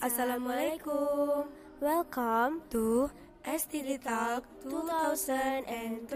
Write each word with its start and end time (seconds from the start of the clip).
Assalamualaikum. 0.00 1.52
Welcome 1.84 2.64
to 2.72 3.12
STD 3.44 4.00
Talk 4.00 4.48
2021 4.64 6.08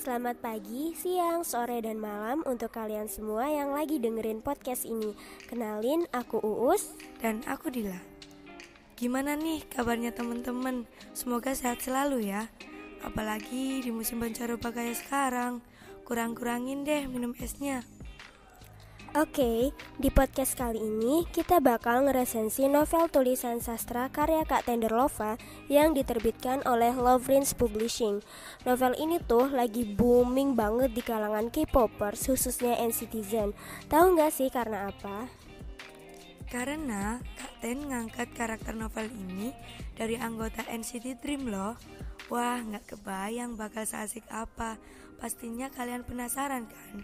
Selamat 0.00 0.36
pagi, 0.40 0.96
siang, 0.96 1.44
sore, 1.44 1.84
dan 1.84 2.00
malam 2.00 2.40
untuk 2.48 2.72
kalian 2.72 3.12
semua 3.12 3.52
yang 3.52 3.76
lagi 3.76 4.00
dengerin 4.00 4.40
podcast 4.40 4.88
ini. 4.88 5.12
Kenalin, 5.44 6.08
aku 6.16 6.40
Uus. 6.40 6.96
Dan 7.20 7.44
aku 7.44 7.68
Dila. 7.68 8.00
Gimana 8.96 9.36
nih 9.36 9.60
kabarnya 9.68 10.16
teman-teman? 10.16 10.88
Semoga 11.12 11.52
sehat 11.52 11.84
selalu 11.84 12.32
ya 12.32 12.48
Apalagi 13.04 13.84
di 13.84 13.90
musim 13.92 14.22
pancaroba 14.22 14.72
kayak 14.72 14.96
sekarang 14.96 15.60
Kurang-kurangin 16.06 16.86
deh 16.86 17.10
minum 17.10 17.34
esnya 17.36 17.82
Oke, 19.16 19.72
di 19.96 20.12
podcast 20.12 20.60
kali 20.60 20.76
ini 20.76 21.24
kita 21.32 21.56
bakal 21.64 22.04
ngeresensi 22.04 22.68
novel 22.68 23.08
tulisan 23.08 23.64
sastra 23.64 24.12
karya 24.12 24.44
Kak 24.44 24.68
Tenderlova 24.68 25.40
yang 25.72 25.96
diterbitkan 25.96 26.60
oleh 26.68 26.92
Lovrins 26.92 27.56
Publishing. 27.56 28.20
Novel 28.68 28.92
ini 29.00 29.16
tuh 29.24 29.48
lagi 29.48 29.88
booming 29.88 30.52
banget 30.52 30.92
di 30.92 31.00
kalangan 31.00 31.48
K-popers, 31.48 32.28
khususnya 32.28 32.76
NCTzen. 32.76 33.56
Tahu 33.88 34.20
nggak 34.20 34.36
sih 34.36 34.52
karena 34.52 34.92
apa? 34.92 35.32
Karena 36.52 37.16
Kak 37.40 37.64
Ten 37.64 37.88
ngangkat 37.88 38.28
karakter 38.36 38.76
novel 38.76 39.08
ini 39.16 39.48
dari 39.96 40.20
anggota 40.20 40.60
NCT 40.68 41.24
Dream 41.24 41.48
loh 41.48 41.72
Wah 42.26 42.58
nggak 42.58 42.96
kebayang 42.96 43.54
bakal 43.54 43.86
seasik 43.86 44.26
apa 44.30 44.76
Pastinya 45.16 45.72
kalian 45.72 46.04
penasaran 46.04 46.68
kan? 46.68 46.96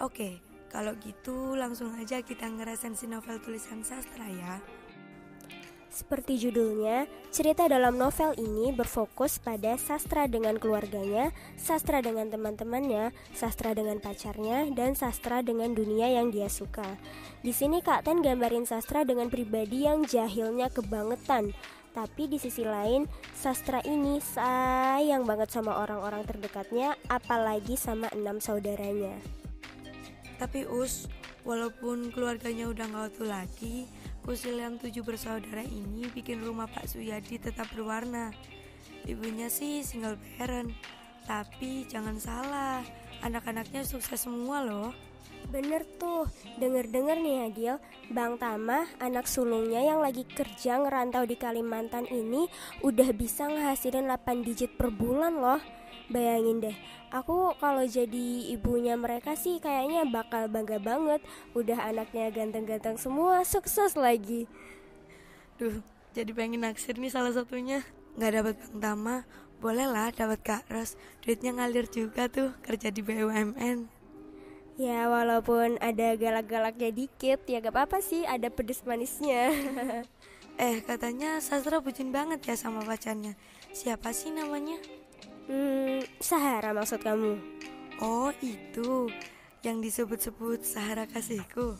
Oke, 0.00 0.44
kalau 0.68 0.92
gitu 1.00 1.56
langsung 1.56 1.96
aja 1.96 2.20
kita 2.20 2.44
ngerasain 2.44 2.92
si 2.92 3.08
novel 3.08 3.40
tulisan 3.40 3.80
sastra 3.80 4.28
ya. 4.28 4.60
Seperti 5.90 6.38
judulnya, 6.38 7.10
cerita 7.34 7.66
dalam 7.66 7.98
novel 7.98 8.38
ini 8.38 8.70
berfokus 8.70 9.42
pada 9.42 9.74
sastra 9.74 10.30
dengan 10.30 10.54
keluarganya, 10.54 11.34
sastra 11.58 11.98
dengan 11.98 12.30
teman-temannya, 12.30 13.10
sastra 13.34 13.74
dengan 13.74 13.98
pacarnya, 13.98 14.70
dan 14.70 14.94
sastra 14.94 15.42
dengan 15.42 15.74
dunia 15.74 16.06
yang 16.06 16.30
dia 16.30 16.46
suka. 16.46 16.94
Di 17.42 17.50
sini 17.50 17.82
Kak 17.82 18.06
Ten 18.06 18.22
gambarin 18.22 18.70
sastra 18.70 19.02
dengan 19.02 19.34
pribadi 19.34 19.82
yang 19.82 20.06
jahilnya 20.06 20.70
kebangetan. 20.70 21.50
Tapi 21.90 22.30
di 22.30 22.38
sisi 22.38 22.62
lain, 22.62 23.10
sastra 23.34 23.82
ini 23.82 24.22
sayang 24.22 25.26
banget 25.26 25.50
sama 25.50 25.82
orang-orang 25.82 26.22
terdekatnya, 26.22 26.94
apalagi 27.10 27.74
sama 27.74 28.06
enam 28.14 28.38
saudaranya. 28.38 29.18
Tapi 30.38 30.70
Us, 30.70 31.10
walaupun 31.42 32.14
keluarganya 32.14 32.70
udah 32.70 32.86
gak 32.86 33.06
utuh 33.18 33.28
lagi, 33.28 33.90
kusil 34.22 34.62
yang 34.62 34.78
tujuh 34.78 35.02
bersaudara 35.02 35.66
ini 35.66 36.06
bikin 36.14 36.46
rumah 36.46 36.70
Pak 36.70 36.86
Suyadi 36.86 37.42
tetap 37.42 37.66
berwarna. 37.74 38.30
Ibunya 39.02 39.50
sih 39.50 39.82
single 39.82 40.16
parent, 40.38 40.70
tapi 41.26 41.90
jangan 41.90 42.22
salah, 42.22 42.86
anak-anaknya 43.26 43.82
sukses 43.82 44.22
semua 44.22 44.62
loh. 44.62 44.94
Bener 45.48 45.88
tuh, 45.96 46.28
denger-denger 46.60 47.16
nih 47.16 47.36
Adil, 47.48 47.74
Bang 48.12 48.36
Tama, 48.36 48.84
anak 49.00 49.24
sulungnya 49.24 49.80
yang 49.80 50.04
lagi 50.04 50.28
kerja 50.28 50.76
ngerantau 50.76 51.24
di 51.24 51.40
Kalimantan 51.40 52.04
ini 52.12 52.44
udah 52.84 53.08
bisa 53.16 53.48
ngehasilin 53.48 54.12
8 54.12 54.44
digit 54.44 54.76
per 54.76 54.92
bulan 54.92 55.40
loh. 55.40 55.60
Bayangin 56.10 56.60
deh, 56.60 56.76
aku 57.14 57.54
kalau 57.62 57.86
jadi 57.86 58.50
ibunya 58.50 58.98
mereka 58.98 59.38
sih 59.38 59.62
kayaknya 59.62 60.04
bakal 60.06 60.50
bangga 60.50 60.82
banget. 60.82 61.22
Udah 61.54 61.88
anaknya 61.88 62.28
ganteng-ganteng 62.34 62.98
semua, 62.98 63.46
sukses 63.46 63.94
lagi. 63.94 64.50
Duh, 65.56 65.80
jadi 66.10 66.34
pengen 66.34 66.66
naksir 66.66 66.98
nih 66.98 67.14
salah 67.14 67.30
satunya. 67.30 67.86
Gak 68.18 68.34
dapat 68.34 68.54
Bang 68.74 68.82
Tama, 68.82 69.16
bolehlah 69.62 70.10
dapat 70.10 70.42
Kak 70.42 70.66
Ros. 70.66 70.98
Duitnya 71.22 71.54
ngalir 71.54 71.86
juga 71.86 72.26
tuh 72.26 72.50
kerja 72.66 72.90
di 72.90 73.06
BUMN. 73.06 73.99
Ya 74.78 75.10
walaupun 75.10 75.78
ada 75.82 76.14
galak-galaknya 76.14 76.90
dikit 76.94 77.42
ya 77.48 77.58
gak 77.58 77.74
apa-apa 77.74 77.98
sih 78.04 78.22
ada 78.26 78.48
pedes 78.52 78.86
manisnya 78.86 79.50
Eh 80.60 80.84
katanya 80.84 81.40
Sastra 81.40 81.80
bucin 81.80 82.12
banget 82.12 82.44
ya 82.44 82.54
sama 82.54 82.84
pacarnya 82.84 83.32
Siapa 83.72 84.10
sih 84.10 84.34
namanya? 84.34 84.76
Hmm, 85.50 86.02
Sahara 86.18 86.74
maksud 86.74 87.02
kamu? 87.02 87.38
Oh 88.02 88.30
itu 88.42 89.10
yang 89.62 89.78
disebut-sebut 89.84 90.64
Sahara 90.64 91.06
kasihku. 91.06 91.76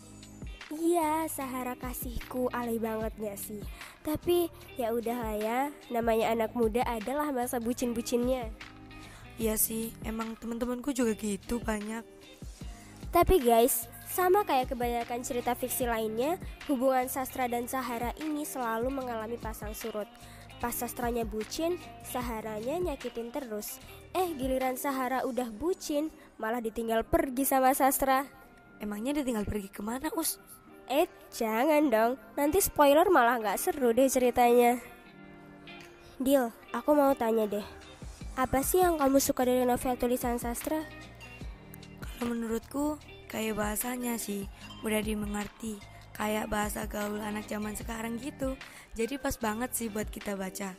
Iya, 0.71 1.27
Sahara 1.27 1.75
kasihku 1.75 2.47
alay 2.55 2.79
banget 2.79 3.11
gak 3.19 3.39
sih? 3.43 3.59
Tapi 4.07 4.47
ya 4.79 4.95
udahlah 4.95 5.35
ya, 5.35 5.59
namanya 5.91 6.31
anak 6.31 6.55
muda 6.55 6.87
adalah 6.87 7.35
masa 7.35 7.59
bucin-bucinnya. 7.59 8.55
Iya 9.35 9.59
sih, 9.59 9.91
emang 10.07 10.39
teman-temanku 10.39 10.95
juga 10.95 11.17
gitu 11.19 11.59
banyak. 11.59 12.07
Tapi 13.11 13.43
guys, 13.43 13.91
sama 14.07 14.47
kayak 14.47 14.71
kebanyakan 14.71 15.27
cerita 15.27 15.59
fiksi 15.59 15.83
lainnya, 15.83 16.39
hubungan 16.71 17.11
sastra 17.11 17.51
dan 17.51 17.67
Sahara 17.67 18.15
ini 18.23 18.47
selalu 18.47 18.87
mengalami 18.87 19.35
pasang 19.35 19.75
surut. 19.75 20.07
Pas 20.63 20.71
sastranya 20.71 21.27
bucin, 21.27 21.75
Saharanya 22.07 22.79
nyakitin 22.79 23.35
terus. 23.35 23.83
Eh, 24.15 24.31
giliran 24.39 24.79
Sahara 24.79 25.27
udah 25.27 25.51
bucin, 25.51 26.15
malah 26.39 26.63
ditinggal 26.63 27.03
pergi 27.03 27.43
sama 27.43 27.75
sastra. 27.75 28.23
Emangnya 28.79 29.11
ditinggal 29.19 29.43
pergi 29.43 29.75
ke 29.75 29.83
mana, 29.83 30.07
Us? 30.15 30.39
Eh, 30.87 31.11
jangan 31.35 31.91
dong. 31.91 32.13
Nanti 32.39 32.63
spoiler 32.63 33.11
malah 33.11 33.43
nggak 33.43 33.59
seru 33.59 33.91
deh 33.91 34.07
ceritanya. 34.07 34.79
Deal, 36.23 36.55
aku 36.71 36.95
mau 36.95 37.11
tanya 37.19 37.47
deh. 37.51 37.67
Apa 38.39 38.63
sih 38.63 38.83
yang 38.83 39.03
kamu 39.03 39.19
suka 39.19 39.43
dari 39.43 39.67
novel 39.67 39.99
tulisan 39.99 40.39
sastra? 40.39 40.83
Menurutku, 42.21 43.01
kayak 43.33 43.57
bahasanya 43.57 44.21
sih, 44.21 44.45
mudah 44.85 45.01
dimengerti 45.01 45.81
kayak 46.21 46.53
bahasa 46.53 46.85
gaul 46.85 47.17
anak 47.17 47.49
zaman 47.49 47.73
sekarang 47.73 48.21
gitu. 48.21 48.53
Jadi 48.93 49.17
pas 49.17 49.41
banget 49.41 49.73
sih 49.73 49.89
buat 49.89 50.05
kita 50.13 50.37
baca. 50.37 50.77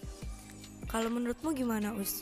Kalau 0.86 1.10
menurutmu 1.10 1.58
gimana, 1.58 1.98
Us? 1.98 2.22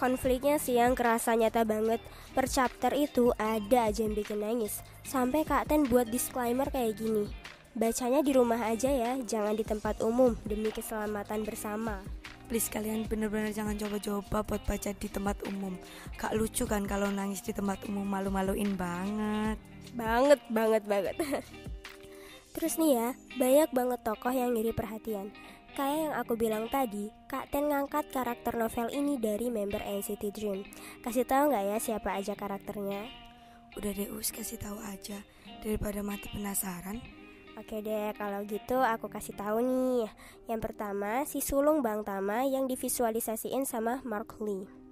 Konfliknya 0.00 0.56
sih 0.56 0.80
yang 0.80 0.96
kerasa 0.96 1.36
nyata 1.36 1.68
banget. 1.68 2.00
Per 2.32 2.48
chapter 2.48 2.96
itu 2.96 3.28
ada 3.36 3.92
aja 3.92 4.00
yang 4.00 4.16
bikin 4.16 4.40
nangis. 4.40 4.80
Sampai 5.04 5.44
Kak 5.44 5.68
Ten 5.68 5.84
buat 5.84 6.08
disclaimer 6.08 6.66
kayak 6.72 6.96
gini. 6.96 7.28
Bacanya 7.76 8.24
di 8.24 8.32
rumah 8.32 8.72
aja 8.72 8.88
ya, 8.88 9.20
jangan 9.20 9.54
di 9.58 9.66
tempat 9.66 10.00
umum 10.00 10.32
demi 10.48 10.72
keselamatan 10.72 11.44
bersama. 11.44 12.00
Please 12.44 12.68
kalian 12.68 13.08
bener-bener 13.08 13.50
jangan 13.56 13.74
coba-coba 13.80 14.44
buat 14.44 14.62
baca 14.68 14.90
di 14.92 15.08
tempat 15.08 15.40
umum. 15.48 15.80
Kak 16.20 16.36
lucu 16.36 16.68
kan 16.68 16.84
kalau 16.84 17.08
nangis 17.08 17.40
di 17.40 17.56
tempat 17.56 17.80
umum 17.88 18.04
malu-maluin 18.04 18.76
banget. 18.76 19.56
Banget, 19.96 20.40
banget, 20.52 20.82
banget. 20.84 21.16
Terus 22.54 22.78
nih 22.78 22.92
ya, 22.94 23.08
banyak 23.40 23.70
banget 23.72 24.00
tokoh 24.04 24.30
yang 24.30 24.52
ngiri 24.52 24.76
perhatian. 24.76 25.32
Kayak 25.74 25.98
yang 26.06 26.14
aku 26.14 26.32
bilang 26.38 26.64
tadi, 26.70 27.10
Kak 27.26 27.50
Ten 27.50 27.66
ngangkat 27.66 28.06
karakter 28.14 28.54
novel 28.54 28.94
ini 28.94 29.18
dari 29.18 29.50
member 29.50 29.82
NCT 29.82 30.30
Dream. 30.30 30.62
Kasih 31.02 31.26
tahu 31.26 31.50
nggak 31.50 31.64
ya 31.66 31.76
siapa 31.82 32.14
aja 32.14 32.38
karakternya? 32.38 33.10
Udah 33.74 33.90
deh 33.90 34.06
Us, 34.14 34.30
kasih 34.30 34.62
tahu 34.62 34.78
aja 34.86 35.18
daripada 35.66 35.98
mati 36.06 36.30
penasaran. 36.30 37.02
Oke 37.54 37.78
deh, 37.86 38.10
kalau 38.18 38.42
gitu 38.50 38.82
aku 38.82 39.06
kasih 39.06 39.38
tahu 39.38 39.62
nih. 39.62 40.10
Yang 40.50 40.60
pertama, 40.70 41.22
si 41.22 41.38
sulung 41.38 41.86
Bang 41.86 42.02
Tama 42.02 42.42
yang 42.42 42.66
divisualisasiin 42.66 43.62
sama 43.62 44.02
Mark 44.02 44.42
Lee. 44.42 44.84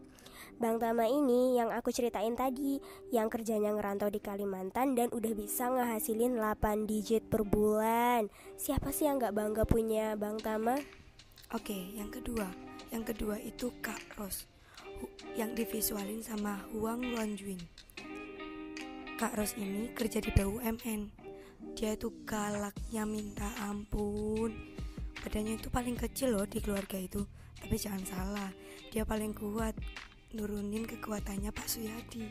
Bang 0.62 0.78
Tama 0.78 1.10
ini 1.10 1.58
yang 1.58 1.74
aku 1.74 1.90
ceritain 1.90 2.38
tadi 2.38 2.78
Yang 3.10 3.38
kerjanya 3.38 3.74
ngerantau 3.74 4.12
di 4.12 4.22
Kalimantan 4.22 4.94
dan 4.94 5.10
udah 5.10 5.32
bisa 5.34 5.66
ngehasilin 5.66 6.38
8 6.38 6.86
digit 6.86 7.26
per 7.26 7.42
bulan 7.42 8.30
Siapa 8.60 8.94
sih 8.94 9.10
yang 9.10 9.18
gak 9.18 9.34
bangga 9.34 9.66
punya 9.66 10.14
Bang 10.14 10.38
Tama? 10.38 10.78
Oke, 11.50 11.74
yang 11.98 12.14
kedua 12.14 12.46
Yang 12.94 13.10
kedua 13.10 13.42
itu 13.42 13.74
Kak 13.82 14.14
Ros 14.14 14.46
Yang 15.34 15.66
divisualin 15.66 16.22
sama 16.22 16.62
Huang 16.70 17.00
Luanjuin 17.10 17.58
Kak 19.18 19.34
Ros 19.34 19.58
ini 19.58 19.90
kerja 19.94 20.22
di 20.22 20.30
BUMN 20.30 21.21
Dia 21.72 21.94
itu 21.96 22.12
galaknya 22.26 23.06
minta 23.08 23.48
ampun 23.66 24.54
Badannya 25.22 25.58
itu 25.58 25.70
paling 25.70 25.94
kecil 25.98 26.34
loh 26.34 26.46
di 26.46 26.58
keluarga 26.58 26.98
itu 26.98 27.22
Tapi 27.58 27.74
jangan 27.78 28.02
salah 28.06 28.50
Dia 28.90 29.06
paling 29.06 29.32
kuat 29.34 29.78
nurunin 30.32 30.88
kekuatannya 30.88 31.52
Pak 31.52 31.68
Suyadi. 31.68 32.24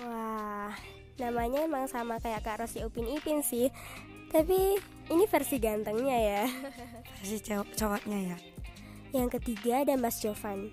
Wah, 0.00 0.72
namanya 1.20 1.68
emang 1.68 1.84
sama 1.86 2.16
kayak 2.18 2.40
Kak 2.44 2.64
Rosi 2.64 2.80
Upin 2.80 3.08
Ipin 3.08 3.44
sih. 3.44 3.68
Tapi 4.32 4.80
ini 5.12 5.24
versi 5.28 5.60
gantengnya 5.60 6.16
ya. 6.16 6.42
Versi 7.20 7.36
cowoknya 7.76 8.18
ya. 8.32 8.36
Yang 9.12 9.36
ketiga 9.38 9.84
ada 9.84 9.94
Mas 10.00 10.24
Jovan. 10.24 10.72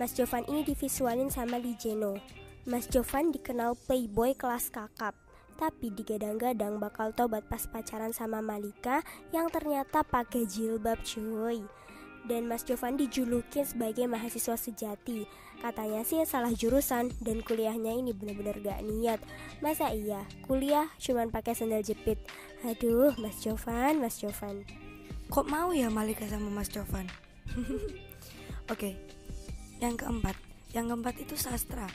Mas 0.00 0.16
Jovan 0.16 0.48
ini 0.48 0.64
divisualin 0.64 1.28
sama 1.28 1.60
Lee 1.60 1.76
Jeno. 1.76 2.16
Mas 2.64 2.88
Jovan 2.88 3.28
dikenal 3.28 3.76
playboy 3.84 4.32
kelas 4.32 4.72
kakap, 4.72 5.12
tapi 5.54 5.90
digadang-gadang 5.94 6.82
bakal 6.82 7.14
tobat 7.14 7.46
pas 7.46 7.64
pacaran 7.70 8.10
sama 8.10 8.42
Malika 8.42 9.00
yang 9.30 9.48
ternyata 9.48 10.02
pakai 10.02 10.44
jilbab 10.44 10.98
cuy. 11.06 11.62
Dan 12.24 12.48
Mas 12.48 12.64
Jovan 12.64 12.96
dijulukin 12.96 13.68
sebagai 13.68 14.08
mahasiswa 14.08 14.56
sejati. 14.56 15.28
Katanya 15.60 16.04
sih 16.04 16.24
salah 16.24 16.52
jurusan 16.52 17.12
dan 17.20 17.44
kuliahnya 17.44 17.92
ini 17.92 18.16
bener-bener 18.16 18.60
gak 18.64 18.80
niat. 18.80 19.20
Masa 19.60 19.92
iya, 19.92 20.24
kuliah 20.48 20.88
cuman 20.96 21.28
pakai 21.28 21.52
sandal 21.52 21.84
jepit. 21.84 22.16
Aduh, 22.64 23.12
Mas 23.20 23.44
Jovan, 23.44 24.00
Mas 24.00 24.20
Jovan. 24.20 24.64
Kok 25.28 25.46
mau 25.48 25.72
ya 25.76 25.92
Malika 25.92 26.24
sama 26.24 26.48
Mas 26.48 26.72
Jovan? 26.72 27.08
Oke, 28.72 28.96
yang 29.84 29.96
keempat. 30.00 30.36
Yang 30.72 30.86
keempat 30.90 31.14
itu 31.22 31.34
sastra 31.36 31.86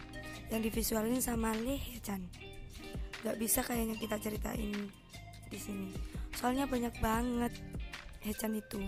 yang 0.50 0.62
divisualin 0.65 1.21
sama 1.21 1.53
Lee 1.57 1.77
Hechan. 1.77 2.25
Gak 3.25 3.38
bisa 3.39 3.60
kayaknya 3.66 3.95
kita 4.00 4.16
ceritain 4.19 4.71
di 5.50 5.60
sini. 5.60 5.92
Soalnya 6.36 6.69
banyak 6.69 6.94
banget 7.04 7.54
Hechan 8.19 8.51
itu. 8.60 8.83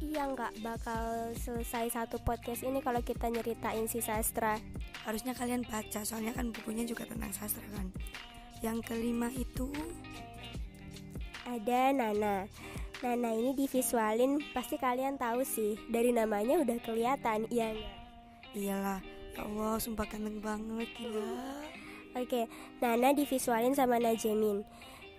Iya 0.00 0.32
nggak 0.32 0.64
bakal 0.64 1.36
selesai 1.36 1.92
satu 1.92 2.16
podcast 2.24 2.64
ini 2.64 2.80
kalau 2.80 3.04
kita 3.04 3.28
nyeritain 3.28 3.84
si 3.84 4.00
sastra. 4.00 4.56
Harusnya 5.04 5.36
kalian 5.36 5.68
baca, 5.68 6.00
soalnya 6.00 6.32
kan 6.32 6.48
bukunya 6.48 6.88
juga 6.88 7.04
tentang 7.04 7.28
sastra 7.36 7.64
kan. 7.76 7.92
Yang 8.64 8.88
kelima 8.88 9.28
itu 9.36 9.68
Ada 11.44 11.92
Nana. 11.92 12.48
Nana 13.00 13.30
ini 13.32 13.52
divisualin 13.56 14.40
pasti 14.56 14.80
kalian 14.80 15.20
tahu 15.20 15.44
sih 15.44 15.76
dari 15.88 16.12
namanya 16.12 16.60
udah 16.60 16.78
kelihatan 16.84 17.48
iya 17.48 17.72
nggak? 17.72 17.96
iyalah, 18.50 19.00
ya 19.36 19.40
Allah, 19.44 19.74
sumpah 19.80 20.04
ganteng 20.08 20.40
banget 20.40 20.88
gila. 20.96 21.79
Oke, 22.18 22.50
Nana 22.82 23.14
divisualin 23.14 23.74
sama 23.74 24.02
Najemin. 24.02 24.66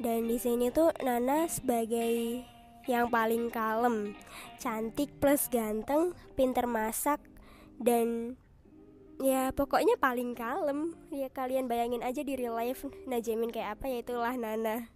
Dan 0.01 0.27
di 0.27 0.37
sini 0.41 0.73
tuh 0.73 0.91
Nana 1.05 1.45
sebagai 1.47 2.43
yang 2.89 3.13
paling 3.13 3.53
kalem, 3.53 4.17
cantik 4.57 5.13
plus 5.21 5.45
ganteng, 5.47 6.17
pinter 6.33 6.65
masak 6.65 7.21
dan 7.77 8.35
ya 9.21 9.53
pokoknya 9.53 9.95
paling 10.01 10.33
kalem. 10.33 10.97
Ya 11.13 11.29
kalian 11.29 11.69
bayangin 11.69 12.01
aja 12.01 12.25
di 12.25 12.33
real 12.33 12.57
life 12.57 12.83
Najemin 13.05 13.53
kayak 13.53 13.79
apa 13.79 13.85
ya 13.87 13.97
itulah 14.01 14.33
Nana. 14.33 14.89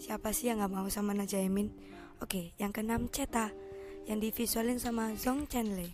Siapa 0.00 0.32
sih 0.32 0.48
yang 0.48 0.64
gak 0.64 0.72
mau 0.72 0.88
sama 0.88 1.12
Najaimin? 1.12 1.68
Oke, 2.24 2.56
yang 2.56 2.72
keenam 2.72 3.12
Ceta 3.12 3.52
Yang 4.08 4.32
divisualin 4.32 4.80
sama 4.80 5.12
Zong 5.12 5.44
Chenle 5.44 5.92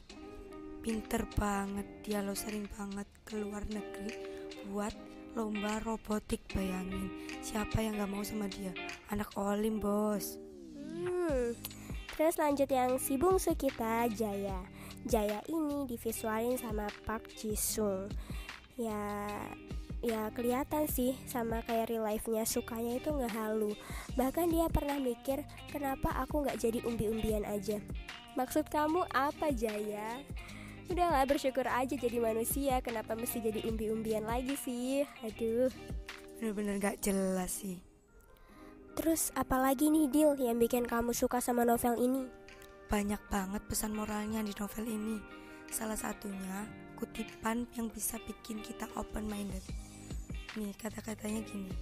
Pinter 0.78 1.26
banget 1.34 1.86
Dia 2.06 2.22
lo 2.22 2.38
sering 2.38 2.70
banget 2.70 3.10
ke 3.26 3.34
luar 3.34 3.66
negeri 3.66 4.14
Buat 4.70 4.94
lomba 5.36 5.78
robotik 5.84 6.40
bayangin 6.50 7.12
Siapa 7.44 7.84
yang 7.84 8.00
gak 8.00 8.10
mau 8.10 8.24
sama 8.24 8.48
dia? 8.48 8.72
Anak 9.12 9.30
Olim 9.36 9.78
bos 9.78 10.40
Hmm. 10.96 11.52
Terus 12.16 12.40
lanjut 12.40 12.68
yang 12.72 12.96
si 12.96 13.20
bungsu 13.20 13.52
kita 13.52 14.08
Jaya. 14.16 14.64
Jaya 15.04 15.44
ini 15.52 15.84
divisualin 15.84 16.56
sama 16.56 16.88
Park 17.04 17.28
Ji 17.36 17.52
Sung. 17.52 18.08
Ya 18.80 19.28
ya 20.00 20.32
kelihatan 20.32 20.88
sih 20.88 21.16
sama 21.28 21.60
kayak 21.64 21.92
real 21.92 22.08
life-nya 22.08 22.48
sukanya 22.48 22.96
itu 22.96 23.12
nggak 23.12 23.36
halu. 23.36 23.76
Bahkan 24.16 24.48
dia 24.48 24.66
pernah 24.72 24.96
mikir 24.96 25.44
kenapa 25.68 26.16
aku 26.24 26.48
nggak 26.48 26.56
jadi 26.56 26.80
umbi-umbian 26.88 27.44
aja. 27.44 27.76
Maksud 28.32 28.72
kamu 28.72 29.04
apa 29.12 29.52
Jaya? 29.52 30.20
Udahlah 30.86 31.26
bersyukur 31.26 31.66
aja 31.66 31.98
jadi 31.98 32.22
manusia. 32.22 32.78
Kenapa 32.78 33.18
mesti 33.18 33.42
jadi 33.42 33.66
umbi-umbian 33.66 34.22
lagi 34.22 34.54
sih? 34.54 35.02
Aduh. 35.26 35.66
Bener-bener 36.38 36.78
gak 36.78 37.02
jelas 37.02 37.58
sih. 37.58 37.82
Terus 38.94 39.34
apalagi 39.34 39.90
nih 39.90 40.06
Dil 40.08 40.38
yang 40.38 40.62
bikin 40.62 40.86
kamu 40.86 41.10
suka 41.10 41.42
sama 41.42 41.66
novel 41.66 41.98
ini? 41.98 42.30
Banyak 42.86 43.18
banget 43.26 43.66
pesan 43.66 43.98
moralnya 43.98 44.40
di 44.46 44.54
novel 44.54 44.86
ini. 44.86 45.18
Salah 45.74 45.98
satunya 45.98 46.70
kutipan 46.94 47.66
yang 47.74 47.90
bisa 47.90 48.16
bikin 48.24 48.62
kita 48.62 48.86
open 48.96 49.26
minded 49.26 49.60
Nih 50.54 50.72
kata-katanya 50.78 51.42
gini. 51.44 51.74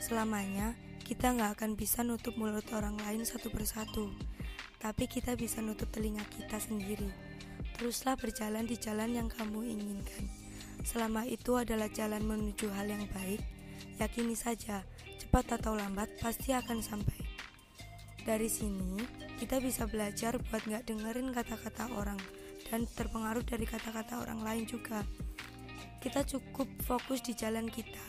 Selamanya 0.00 0.72
kita 1.04 1.36
nggak 1.36 1.60
akan 1.60 1.70
bisa 1.76 2.00
nutup 2.02 2.34
mulut 2.40 2.66
orang 2.72 2.96
lain 3.04 3.22
satu 3.22 3.52
persatu. 3.52 4.10
Tapi 4.80 5.04
kita 5.06 5.36
bisa 5.36 5.60
nutup 5.60 5.92
telinga 5.92 6.24
kita 6.32 6.56
sendiri 6.56 7.36
Teruslah 7.76 8.16
berjalan 8.16 8.64
di 8.64 8.80
jalan 8.80 9.12
yang 9.12 9.28
kamu 9.28 9.68
inginkan 9.68 10.24
Selama 10.80 11.28
itu 11.28 11.60
adalah 11.60 11.92
jalan 11.92 12.24
menuju 12.24 12.72
hal 12.72 12.88
yang 12.88 13.04
baik 13.12 13.44
Yakini 14.00 14.36
saja, 14.36 14.84
cepat 15.20 15.60
atau 15.60 15.76
lambat 15.76 16.08
pasti 16.20 16.52
akan 16.56 16.80
sampai 16.80 17.26
dari 18.26 18.50
sini, 18.50 18.98
kita 19.38 19.62
bisa 19.62 19.86
belajar 19.86 20.34
buat 20.50 20.66
nggak 20.66 20.90
dengerin 20.90 21.30
kata-kata 21.30 21.94
orang 21.94 22.18
dan 22.66 22.82
terpengaruh 22.90 23.46
dari 23.46 23.62
kata-kata 23.62 24.18
orang 24.18 24.42
lain 24.42 24.66
juga. 24.66 25.06
Kita 26.02 26.26
cukup 26.26 26.66
fokus 26.82 27.22
di 27.22 27.38
jalan 27.38 27.70
kita 27.70 28.02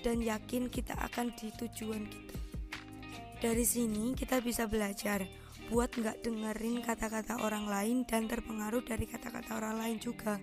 dan 0.00 0.24
yakin 0.24 0.72
kita 0.72 0.96
akan 0.96 1.36
di 1.36 1.52
tujuan 1.52 2.08
kita. 2.08 2.36
Dari 3.44 3.64
sini 3.68 4.16
kita 4.16 4.40
bisa 4.40 4.64
belajar 4.64 5.20
buat 5.70 5.94
nggak 5.94 6.26
dengerin 6.26 6.82
kata-kata 6.82 7.46
orang 7.46 7.70
lain 7.70 8.02
dan 8.02 8.26
terpengaruh 8.26 8.82
dari 8.82 9.06
kata-kata 9.06 9.54
orang 9.54 9.78
lain 9.78 9.96
juga. 10.02 10.42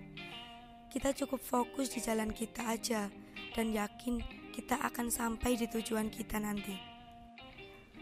Kita 0.88 1.12
cukup 1.12 1.44
fokus 1.44 1.92
di 1.92 2.00
jalan 2.00 2.32
kita 2.32 2.64
aja 2.64 3.12
dan 3.52 3.76
yakin 3.76 4.24
kita 4.56 4.80
akan 4.80 5.12
sampai 5.12 5.60
di 5.60 5.68
tujuan 5.68 6.08
kita 6.08 6.40
nanti. 6.40 6.88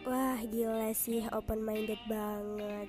Wah 0.07 0.39
gila 0.39 0.95
sih 0.95 1.27
open 1.35 1.67
minded 1.67 1.99
banget 2.07 2.87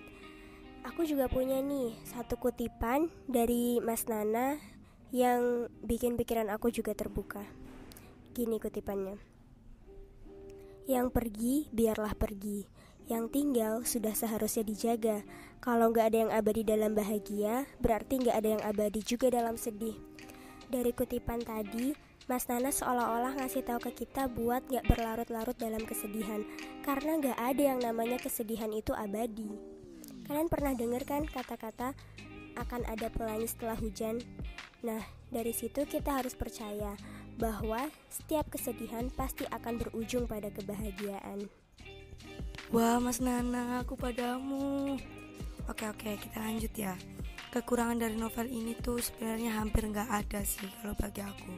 Aku 0.87 1.02
juga 1.02 1.26
punya 1.26 1.58
nih 1.58 1.90
satu 2.06 2.38
kutipan 2.38 3.11
dari 3.26 3.82
Mas 3.82 4.06
Nana 4.06 4.55
Yang 5.11 5.67
bikin 5.82 6.14
pikiran 6.14 6.46
aku 6.46 6.70
juga 6.70 6.94
terbuka 6.94 7.43
Gini 8.38 8.62
kutipannya 8.62 9.19
Yang 10.87 11.06
pergi 11.11 11.55
biarlah 11.75 12.14
pergi 12.14 12.77
Yang 13.08 13.25
tinggal 13.32 13.75
sudah 13.88 14.12
seharusnya 14.12 14.69
dijaga. 14.69 15.25
Kalau 15.64 15.90
nggak 15.90 16.12
ada 16.12 16.19
yang 16.28 16.32
abadi 16.32 16.62
dalam 16.62 16.94
bahagia 16.94 17.66
Berarti 17.81 18.20
nggak 18.22 18.37
ada 18.37 18.49
yang 18.55 18.62
abadi 18.62 19.00
juga 19.00 19.32
dalam 19.32 19.56
sedih. 19.56 19.96
Dari 20.69 20.93
kutipan 20.93 21.40
tadi 21.40 21.97
Mas 22.28 22.44
Nana 22.44 22.68
seolah-olah 22.68 23.40
ngasih 23.40 23.64
tahu 23.64 23.88
ke 23.88 24.04
kita 24.04 24.28
buat 24.28 24.61
gak 24.68 24.85
berlarut-larut 24.85 25.56
dalam 25.56 25.80
kesedihan. 25.88 26.44
Karena 26.85 27.16
gak 27.16 27.40
ada 27.40 27.62
yang 27.73 27.80
namanya 27.80 28.21
kesedihan 28.21 28.68
itu 28.68 28.92
abadi. 28.92 29.49
Kalian 30.28 30.52
pernah 30.52 30.76
denger 30.76 31.09
kan 31.09 31.25
kata-kata 31.25 31.97
akan 32.61 32.85
ada 32.85 33.09
pelangi 33.09 33.49
setelah 33.49 33.80
hujan? 33.80 34.21
Nah, 34.85 35.00
dari 35.32 35.56
situ 35.56 35.88
kita 35.88 36.21
harus 36.21 36.37
percaya 36.37 37.00
bahwa 37.40 37.88
setiap 38.12 38.52
kesedihan 38.52 39.09
pasti 39.09 39.49
akan 39.49 39.80
berujung 39.80 40.28
pada 40.28 40.52
kebahagiaan 40.52 41.49
Wah, 42.68 43.00
Mas 43.00 43.16
Nana, 43.25 43.80
aku 43.80 43.96
padamu. 43.96 45.00
Oke, 45.72 45.88
oke, 45.88 46.20
kita 46.20 46.37
lanjut 46.37 46.68
ya. 46.76 46.92
Kekurangan 47.48 47.96
dari 47.96 48.12
novel 48.12 48.44
ini 48.44 48.76
tuh 48.76 49.00
sebenarnya 49.00 49.56
hampir 49.56 49.88
nggak 49.88 50.04
ada 50.04 50.44
sih 50.44 50.68
kalau 50.84 50.92
bagi 50.92 51.25
aku. 51.25 51.52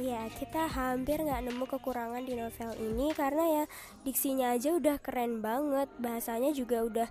Iya, 0.00 0.32
kita 0.32 0.64
hampir 0.64 1.20
nggak 1.20 1.44
nemu 1.44 1.64
kekurangan 1.68 2.24
di 2.24 2.40
novel 2.40 2.72
ini 2.80 3.12
karena 3.12 3.44
ya 3.60 3.64
diksinya 4.00 4.56
aja 4.56 4.72
udah 4.80 4.96
keren 5.04 5.44
banget, 5.44 5.92
bahasanya 6.00 6.56
juga 6.56 6.88
udah 6.88 7.08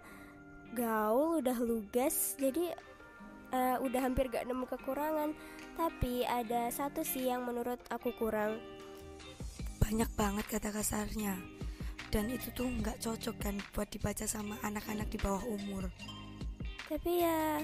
gaul, 0.74 1.38
udah 1.46 1.58
lugas, 1.62 2.34
jadi 2.42 2.74
eh, 3.54 3.78
udah 3.78 4.10
hampir 4.10 4.34
gak 4.34 4.50
nemu 4.50 4.66
kekurangan. 4.66 5.38
Tapi 5.78 6.26
ada 6.26 6.74
satu 6.74 7.06
sih 7.06 7.30
yang 7.30 7.46
menurut 7.46 7.78
aku 7.94 8.10
kurang. 8.18 8.58
Banyak 9.78 10.10
banget 10.18 10.50
kata 10.50 10.74
kasarnya. 10.74 11.59
Dan 12.10 12.34
itu 12.34 12.50
tuh 12.54 12.66
nggak 12.66 13.02
cocok 13.02 13.36
kan 13.38 13.56
buat 13.74 13.90
dibaca 13.90 14.26
sama 14.26 14.58
anak-anak 14.66 15.10
di 15.14 15.18
bawah 15.22 15.46
umur. 15.46 15.90
Tapi 16.90 17.22
ya 17.22 17.62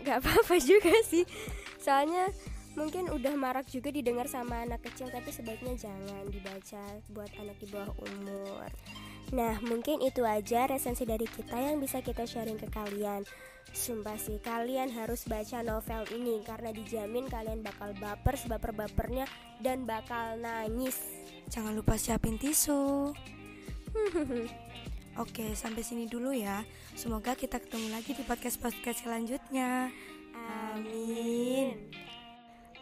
nggak 0.00 0.18
apa-apa 0.24 0.56
juga 0.70 0.92
sih. 1.04 1.28
Soalnya 1.76 2.32
mungkin 2.76 3.08
udah 3.08 3.32
marak 3.36 3.68
juga 3.72 3.88
didengar 3.88 4.28
sama 4.28 4.64
anak 4.64 4.84
kecil 4.84 5.08
tapi 5.08 5.32
sebaiknya 5.32 5.76
jangan 5.80 6.28
dibaca 6.28 6.84
buat 7.12 7.32
anak 7.40 7.56
di 7.60 7.66
bawah 7.68 7.92
umur. 8.00 8.68
Nah, 9.34 9.58
mungkin 9.66 9.98
itu 10.06 10.22
aja 10.22 10.70
resensi 10.70 11.02
dari 11.02 11.26
kita 11.26 11.58
yang 11.58 11.82
bisa 11.82 11.98
kita 11.98 12.22
sharing 12.26 12.60
ke 12.60 12.70
kalian. 12.70 13.26
Sumpah 13.74 14.14
sih, 14.14 14.38
kalian 14.38 14.94
harus 14.94 15.26
baca 15.26 15.58
novel 15.66 16.06
ini 16.14 16.38
karena 16.46 16.70
dijamin 16.70 17.26
kalian 17.26 17.66
bakal 17.66 17.90
baper 17.98 18.38
sebaper-bapernya 18.38 19.26
dan 19.58 19.82
bakal 19.82 20.38
nangis. 20.38 21.02
Jangan 21.50 21.74
lupa 21.74 21.98
siapin 21.98 22.38
tisu. 22.38 23.10
Oke, 25.22 25.56
sampai 25.56 25.82
sini 25.82 26.06
dulu 26.06 26.30
ya. 26.30 26.62
Semoga 26.94 27.34
kita 27.34 27.58
ketemu 27.58 27.90
lagi 27.90 28.14
di 28.14 28.22
podcast-podcast 28.22 29.02
selanjutnya. 29.02 29.90
Amin. 30.36 31.74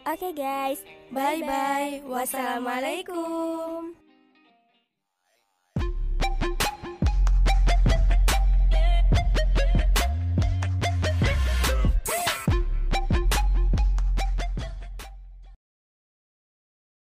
Oke 0.05 0.37
guys, 0.37 0.85
Bye-bye. 1.09 2.05
Wassalamualaikum. 2.05 4.04